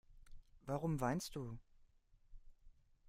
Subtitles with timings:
[0.65, 1.59] Warum weinst du?